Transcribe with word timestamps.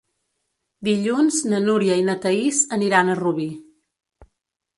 Dilluns 0.87 1.37
na 1.51 1.59
Núria 1.65 1.99
i 2.01 2.07
na 2.07 2.15
Thaís 2.25 2.63
aniran 2.79 3.13
a 3.13 3.19
Rubí. 3.21 3.47